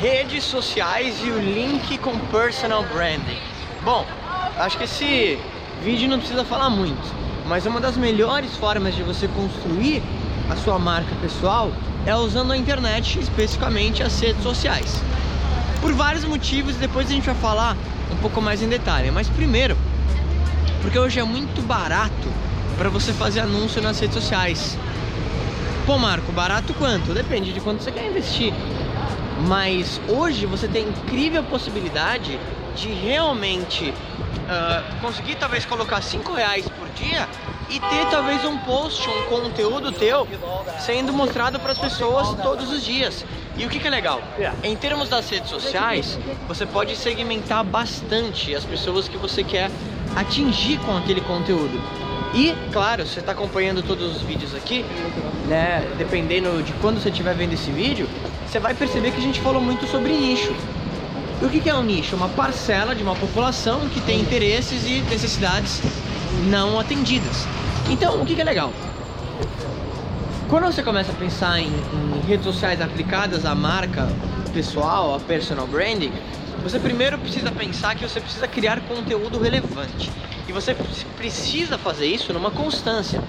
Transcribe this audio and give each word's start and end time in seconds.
redes 0.00 0.44
sociais 0.44 1.20
e 1.24 1.30
o 1.30 1.38
link 1.38 1.96
com 1.98 2.18
personal 2.26 2.84
branding. 2.84 3.38
Bom, 3.82 4.04
acho 4.58 4.76
que 4.76 4.84
esse 4.84 5.38
vídeo 5.82 6.08
não 6.08 6.18
precisa 6.18 6.44
falar 6.44 6.68
muito, 6.68 7.14
mas 7.46 7.64
uma 7.66 7.80
das 7.80 7.96
melhores 7.96 8.56
formas 8.56 8.94
de 8.94 9.02
você 9.02 9.26
construir 9.28 10.02
a 10.50 10.56
sua 10.56 10.78
marca 10.78 11.14
pessoal 11.20 11.72
é 12.04 12.14
usando 12.14 12.52
a 12.52 12.56
internet, 12.56 13.18
especificamente 13.18 14.02
as 14.02 14.20
redes 14.20 14.42
sociais. 14.42 15.00
Por 15.80 15.92
vários 15.92 16.24
motivos, 16.24 16.76
depois 16.76 17.08
a 17.08 17.12
gente 17.12 17.26
vai 17.26 17.34
falar 17.34 17.76
um 18.12 18.16
pouco 18.16 18.40
mais 18.40 18.62
em 18.62 18.68
detalhe. 18.68 19.10
Mas 19.10 19.28
primeiro, 19.28 19.76
porque 20.82 20.98
hoje 20.98 21.18
é 21.18 21.24
muito 21.24 21.62
barato 21.62 22.28
para 22.76 22.88
você 22.88 23.12
fazer 23.12 23.40
anúncio 23.40 23.80
nas 23.80 23.98
redes 23.98 24.14
sociais. 24.14 24.78
Pô, 25.86 25.98
Marco, 25.98 26.30
barato 26.32 26.74
quanto? 26.74 27.14
Depende 27.14 27.52
de 27.52 27.60
quanto 27.60 27.82
você 27.82 27.90
quer 27.90 28.06
investir. 28.06 28.52
Mas 29.40 30.00
hoje 30.08 30.46
você 30.46 30.66
tem 30.66 30.88
incrível 30.88 31.42
possibilidade 31.44 32.38
de 32.74 32.88
realmente 32.88 33.90
uh, 33.90 35.00
conseguir 35.00 35.36
talvez 35.36 35.64
colocar 35.64 36.00
5 36.00 36.32
reais 36.32 36.68
por 36.68 36.88
dia 36.90 37.28
e 37.68 37.80
ter 37.80 38.06
talvez 38.10 38.44
um 38.44 38.56
post, 38.58 39.08
um 39.08 39.22
conteúdo 39.24 39.90
teu 39.92 40.26
sendo 40.78 41.12
mostrado 41.12 41.58
para 41.58 41.72
as 41.72 41.78
pessoas 41.78 42.34
todos 42.42 42.70
os 42.70 42.84
dias. 42.84 43.24
E 43.56 43.64
o 43.64 43.68
que, 43.68 43.78
que 43.78 43.86
é 43.86 43.90
legal? 43.90 44.20
Em 44.62 44.76
termos 44.76 45.08
das 45.08 45.28
redes 45.28 45.50
sociais, 45.50 46.18
você 46.46 46.66
pode 46.66 46.94
segmentar 46.96 47.64
bastante 47.64 48.54
as 48.54 48.64
pessoas 48.64 49.08
que 49.08 49.16
você 49.16 49.42
quer 49.42 49.70
atingir 50.14 50.78
com 50.80 50.96
aquele 50.96 51.20
conteúdo. 51.22 51.80
E, 52.34 52.54
claro, 52.70 53.06
você 53.06 53.20
está 53.20 53.32
acompanhando 53.32 53.82
todos 53.82 54.16
os 54.16 54.22
vídeos 54.22 54.54
aqui, 54.54 54.84
né? 55.48 55.90
Dependendo 55.96 56.62
de 56.62 56.72
quando 56.74 57.00
você 57.00 57.08
estiver 57.08 57.34
vendo 57.34 57.54
esse 57.54 57.70
vídeo, 57.70 58.06
você 58.56 58.60
vai 58.60 58.74
perceber 58.74 59.10
que 59.10 59.18
a 59.18 59.22
gente 59.22 59.38
falou 59.40 59.60
muito 59.60 59.86
sobre 59.86 60.12
nicho. 60.14 60.50
E 61.42 61.44
o 61.44 61.50
que 61.50 61.68
é 61.68 61.74
um 61.74 61.84
nicho? 61.84 62.16
Uma 62.16 62.30
parcela 62.30 62.94
de 62.94 63.02
uma 63.02 63.14
população 63.14 63.86
que 63.90 64.00
tem 64.00 64.18
interesses 64.18 64.86
e 64.86 65.02
necessidades 65.10 65.82
não 66.48 66.80
atendidas. 66.80 67.46
Então, 67.90 68.22
o 68.22 68.24
que 68.24 68.40
é 68.40 68.44
legal? 68.44 68.72
Quando 70.48 70.64
você 70.64 70.82
começa 70.82 71.12
a 71.12 71.14
pensar 71.14 71.60
em, 71.60 71.66
em 71.66 72.26
redes 72.26 72.46
sociais 72.46 72.80
aplicadas 72.80 73.44
à 73.44 73.54
marca 73.54 74.08
pessoal, 74.54 75.14
a 75.14 75.20
personal 75.20 75.66
branding, 75.66 76.10
você 76.62 76.78
primeiro 76.78 77.18
precisa 77.18 77.52
pensar 77.52 77.94
que 77.94 78.08
você 78.08 78.20
precisa 78.20 78.48
criar 78.48 78.80
conteúdo 78.88 79.38
relevante. 79.38 80.10
E 80.48 80.52
você 80.52 80.74
precisa 81.18 81.76
fazer 81.76 82.06
isso 82.06 82.32
numa 82.32 82.50
constância. 82.50 83.20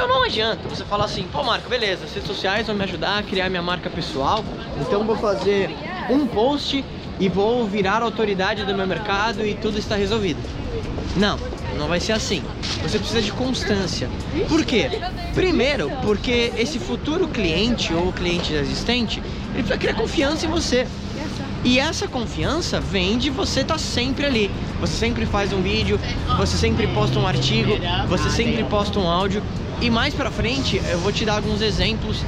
Então 0.00 0.08
não 0.08 0.24
adianta 0.24 0.66
você 0.66 0.82
falar 0.82 1.04
assim, 1.04 1.28
pô 1.30 1.44
Marco, 1.44 1.68
beleza, 1.68 2.06
as 2.06 2.14
redes 2.14 2.26
sociais 2.26 2.66
vão 2.66 2.74
me 2.74 2.82
ajudar 2.84 3.18
a 3.18 3.22
criar 3.22 3.50
minha 3.50 3.60
marca 3.60 3.90
pessoal, 3.90 4.42
então 4.80 5.04
vou 5.04 5.14
fazer 5.14 5.76
um 6.08 6.26
post 6.26 6.82
e 7.20 7.28
vou 7.28 7.66
virar 7.66 8.02
autoridade 8.02 8.64
do 8.64 8.74
meu 8.74 8.86
mercado 8.86 9.44
e 9.44 9.54
tudo 9.54 9.78
está 9.78 9.96
resolvido. 9.96 10.40
Não, 11.18 11.38
não 11.76 11.86
vai 11.86 12.00
ser 12.00 12.12
assim. 12.12 12.42
Você 12.82 12.98
precisa 12.98 13.20
de 13.20 13.30
constância. 13.30 14.08
Por 14.48 14.64
quê? 14.64 15.02
Primeiro, 15.34 15.92
porque 16.02 16.50
esse 16.56 16.78
futuro 16.78 17.28
cliente 17.28 17.92
ou 17.92 18.10
cliente 18.10 18.54
existente, 18.54 19.18
ele 19.52 19.64
precisa 19.64 19.76
criar 19.76 19.92
confiança 19.92 20.46
em 20.46 20.48
você. 20.48 20.86
E 21.62 21.78
essa 21.78 22.08
confiança 22.08 22.80
vem 22.80 23.18
de 23.18 23.28
você 23.28 23.60
estar 23.60 23.74
tá 23.74 23.78
sempre 23.78 24.24
ali. 24.24 24.50
Você 24.80 24.94
sempre 24.94 25.26
faz 25.26 25.52
um 25.52 25.60
vídeo, 25.60 26.00
você 26.38 26.56
sempre 26.56 26.86
posta 26.86 27.18
um 27.18 27.26
artigo, 27.26 27.78
você 28.08 28.30
sempre 28.30 28.64
posta 28.64 28.98
um 28.98 29.06
áudio. 29.06 29.42
E 29.80 29.88
mais 29.88 30.12
pra 30.12 30.30
frente 30.30 30.80
eu 30.90 30.98
vou 30.98 31.10
te 31.10 31.24
dar 31.24 31.36
alguns 31.36 31.62
exemplos 31.62 32.18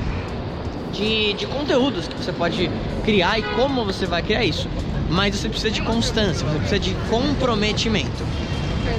de, 0.93 1.35
de 1.35 1.47
conteúdos 1.47 2.09
que 2.09 2.15
você 2.15 2.33
pode 2.33 2.71
criar 3.05 3.39
e 3.39 3.43
como 3.43 3.85
você 3.85 4.07
vai 4.07 4.23
criar 4.23 4.45
isso. 4.45 4.69
Mas 5.11 5.37
você 5.37 5.49
precisa 5.49 5.71
de 5.71 5.83
constância, 5.83 6.47
você 6.47 6.59
precisa 6.59 6.81
de 6.81 6.95
comprometimento. 7.11 8.25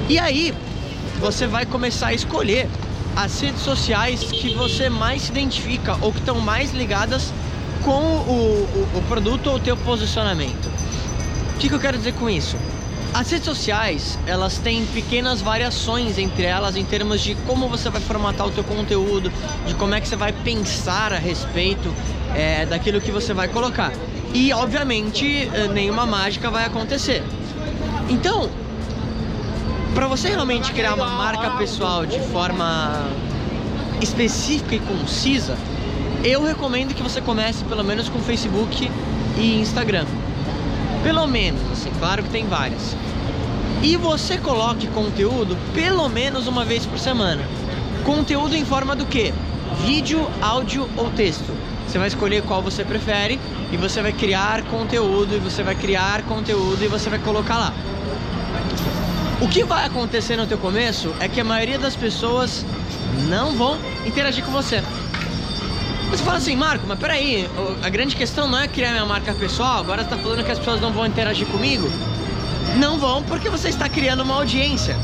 E 0.08 0.18
aí, 0.18 0.54
você 1.18 1.46
vai 1.46 1.66
começar 1.66 2.08
a 2.08 2.14
escolher 2.14 2.68
as 3.16 3.40
redes 3.40 3.62
sociais 3.62 4.22
que 4.22 4.50
você 4.50 4.88
mais 4.88 5.22
se 5.22 5.30
identifica 5.30 5.96
ou 6.00 6.12
que 6.12 6.18
estão 6.18 6.40
mais 6.40 6.72
ligadas 6.72 7.32
com 7.82 7.90
o, 7.90 8.88
o, 8.94 8.98
o 8.98 9.02
produto 9.02 9.48
ou 9.48 9.56
o 9.56 9.60
teu 9.60 9.76
posicionamento. 9.76 10.68
O 11.54 11.58
que, 11.58 11.68
que 11.68 11.74
eu 11.74 11.80
quero 11.80 11.96
dizer 11.96 12.14
com 12.14 12.28
isso? 12.28 12.56
As 13.14 13.30
redes 13.30 13.46
sociais, 13.46 14.18
elas 14.26 14.58
têm 14.58 14.84
pequenas 14.86 15.40
variações 15.40 16.18
entre 16.18 16.42
elas 16.46 16.74
em 16.74 16.84
termos 16.84 17.20
de 17.20 17.36
como 17.46 17.68
você 17.68 17.88
vai 17.88 18.00
formatar 18.00 18.44
o 18.44 18.50
teu 18.50 18.64
conteúdo, 18.64 19.30
de 19.64 19.74
como 19.74 19.94
é 19.94 20.00
que 20.00 20.08
você 20.08 20.16
vai 20.16 20.32
pensar 20.32 21.12
a 21.12 21.18
respeito 21.18 21.94
é, 22.34 22.66
daquilo 22.66 23.00
que 23.00 23.12
você 23.12 23.32
vai 23.32 23.46
colocar. 23.46 23.92
E, 24.34 24.52
obviamente, 24.52 25.48
eh, 25.54 25.68
nenhuma 25.72 26.04
mágica 26.04 26.50
vai 26.50 26.64
acontecer. 26.64 27.22
Então, 28.10 28.50
para 29.94 30.08
você 30.08 30.30
realmente 30.30 30.72
criar 30.72 30.94
uma 30.94 31.08
marca 31.08 31.52
pessoal 31.52 32.04
de 32.04 32.18
forma 32.18 33.08
específica 34.02 34.74
e 34.74 34.80
concisa, 34.80 35.56
eu 36.24 36.44
recomendo 36.44 36.92
que 36.92 37.02
você 37.02 37.20
comece 37.20 37.62
pelo 37.62 37.84
menos 37.84 38.08
com 38.08 38.18
Facebook 38.18 38.90
e 39.38 39.60
Instagram. 39.60 40.04
Pelo 41.04 41.28
menos, 41.28 41.60
assim, 41.70 41.92
claro 42.00 42.24
que 42.24 42.30
tem 42.30 42.44
várias. 42.46 42.96
E 43.84 43.98
você 43.98 44.38
coloque 44.38 44.86
conteúdo 44.86 45.58
pelo 45.74 46.08
menos 46.08 46.46
uma 46.46 46.64
vez 46.64 46.86
por 46.86 46.98
semana. 46.98 47.46
Conteúdo 48.02 48.56
em 48.56 48.64
forma 48.64 48.96
do 48.96 49.04
que? 49.04 49.34
Vídeo, 49.84 50.26
áudio 50.40 50.88
ou 50.96 51.10
texto. 51.10 51.54
Você 51.86 51.98
vai 51.98 52.08
escolher 52.08 52.42
qual 52.44 52.62
você 52.62 52.82
prefere 52.82 53.38
e 53.70 53.76
você 53.76 54.00
vai 54.00 54.14
criar 54.14 54.62
conteúdo 54.70 55.34
e 55.34 55.38
você 55.38 55.62
vai 55.62 55.74
criar 55.74 56.22
conteúdo 56.22 56.82
e 56.82 56.88
você 56.88 57.10
vai 57.10 57.18
colocar 57.18 57.58
lá. 57.58 57.74
O 59.42 59.48
que 59.48 59.62
vai 59.62 59.84
acontecer 59.84 60.36
no 60.36 60.46
teu 60.46 60.56
começo 60.56 61.14
é 61.20 61.28
que 61.28 61.38
a 61.38 61.44
maioria 61.44 61.78
das 61.78 61.94
pessoas 61.94 62.64
não 63.28 63.52
vão 63.52 63.76
interagir 64.06 64.42
com 64.46 64.50
você. 64.50 64.82
Você 66.10 66.24
fala 66.24 66.38
assim, 66.38 66.56
Marco, 66.56 66.86
mas 66.88 66.98
peraí, 66.98 67.46
a 67.82 67.88
grande 67.90 68.16
questão 68.16 68.48
não 68.48 68.60
é 68.60 68.66
criar 68.66 68.92
minha 68.92 69.04
marca 69.04 69.34
pessoal, 69.34 69.80
agora 69.80 70.02
você 70.02 70.08
tá 70.08 70.16
falando 70.16 70.42
que 70.42 70.50
as 70.50 70.58
pessoas 70.58 70.80
não 70.80 70.90
vão 70.90 71.04
interagir 71.04 71.46
comigo? 71.48 71.86
Não 72.76 72.98
vão 72.98 73.22
porque 73.22 73.48
você 73.48 73.68
está 73.68 73.88
criando 73.88 74.22
uma 74.22 74.34
audiência. 74.34 74.96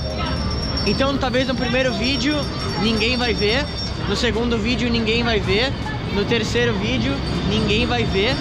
Então 0.87 1.17
talvez 1.17 1.47
no 1.47 1.55
primeiro 1.55 1.93
vídeo 1.95 2.35
ninguém 2.83 3.17
vai 3.17 3.33
ver, 3.33 3.65
no 4.09 4.17
segundo 4.17 4.59
vídeo 4.59 4.91
ninguém 4.91 5.23
vai 5.23 5.39
ver, 5.39 5.73
no 6.15 6.25
terceiro 6.25 6.75
vídeo 6.75 7.15
ninguém 7.49 7.87
vai 7.87 8.05
ver, 8.05 8.35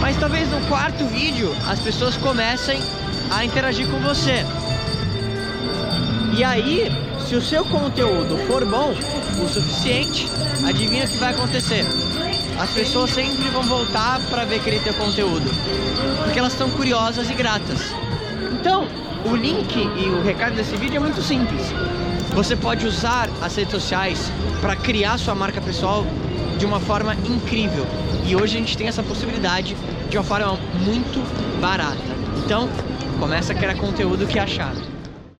mas 0.00 0.16
talvez 0.16 0.48
no 0.50 0.60
quarto 0.68 1.04
vídeo 1.06 1.54
as 1.66 1.80
pessoas 1.80 2.16
comecem 2.16 2.80
a 3.30 3.44
interagir 3.44 3.88
com 3.88 3.98
você. 4.00 4.44
E 6.36 6.44
aí, 6.44 6.90
se 7.26 7.34
o 7.34 7.42
seu 7.42 7.64
conteúdo 7.64 8.38
for 8.46 8.64
bom 8.64 8.94
o 9.42 9.48
suficiente, 9.48 10.28
adivinha 10.64 11.04
o 11.04 11.08
que 11.08 11.18
vai 11.18 11.32
acontecer? 11.32 11.84
As 12.58 12.70
pessoas 12.70 13.10
sempre 13.10 13.48
vão 13.50 13.62
voltar 13.62 14.20
para 14.30 14.44
ver 14.44 14.56
aquele 14.56 14.78
teu 14.80 14.94
conteúdo, 14.94 15.50
porque 16.24 16.38
elas 16.38 16.52
estão 16.52 16.70
curiosas 16.70 17.28
e 17.28 17.34
gratas. 17.34 17.94
Então, 18.62 18.86
o 19.24 19.34
link 19.34 19.76
e 19.76 20.08
o 20.08 20.22
recado 20.22 20.54
desse 20.54 20.76
vídeo 20.76 20.98
é 20.98 21.00
muito 21.00 21.20
simples. 21.20 21.74
Você 22.32 22.54
pode 22.54 22.86
usar 22.86 23.28
as 23.42 23.56
redes 23.56 23.72
sociais 23.72 24.30
para 24.60 24.76
criar 24.76 25.18
sua 25.18 25.34
marca 25.34 25.60
pessoal 25.60 26.06
de 26.60 26.64
uma 26.64 26.78
forma 26.78 27.12
incrível. 27.28 27.84
E 28.24 28.36
hoje 28.36 28.56
a 28.56 28.60
gente 28.60 28.78
tem 28.78 28.86
essa 28.86 29.02
possibilidade 29.02 29.76
de 30.08 30.16
uma 30.16 30.22
forma 30.22 30.56
muito 30.78 31.18
barata. 31.60 31.98
Então, 32.44 32.68
começa 33.18 33.52
a 33.52 33.56
criar 33.56 33.74
conteúdo 33.74 34.28
que 34.28 34.38
é 34.38 34.42
achado. 34.42 34.91